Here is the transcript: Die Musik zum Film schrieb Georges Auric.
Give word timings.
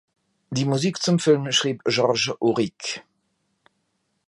Die 0.49 0.65
Musik 0.65 0.99
zum 0.99 1.19
Film 1.19 1.51
schrieb 1.51 1.83
Georges 1.83 2.33
Auric. 2.41 3.03